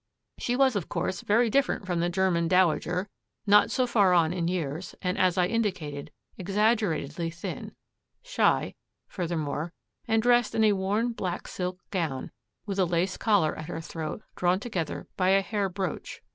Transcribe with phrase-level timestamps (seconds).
[0.39, 3.07] She was, of course, very different from the German dowager;
[3.45, 7.75] not so far on in years, and, as I indicated, exaggeratedly thin;
[8.23, 8.73] shy,
[9.07, 9.73] furthermore,
[10.07, 12.31] and dressed in a worn black silk gown,
[12.65, 16.23] with a lace collar at her throat drawn together by a hair brooch.